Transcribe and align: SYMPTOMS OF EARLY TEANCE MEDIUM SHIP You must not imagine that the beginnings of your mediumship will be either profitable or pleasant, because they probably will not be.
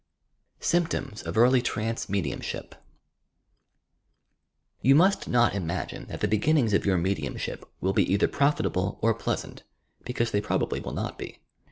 SYMPTOMS 0.61 1.21
OF 1.27 1.37
EARLY 1.37 1.61
TEANCE 1.61 2.09
MEDIUM 2.09 2.41
SHIP 2.41 2.73
You 4.81 4.95
must 4.95 5.27
not 5.27 5.53
imagine 5.53 6.07
that 6.07 6.21
the 6.21 6.27
beginnings 6.27 6.73
of 6.73 6.87
your 6.87 6.97
mediumship 6.97 7.63
will 7.81 7.93
be 7.93 8.11
either 8.11 8.27
profitable 8.27 8.97
or 9.03 9.13
pleasant, 9.13 9.61
because 10.03 10.31
they 10.31 10.41
probably 10.41 10.79
will 10.79 10.93
not 10.93 11.19
be. 11.19 11.37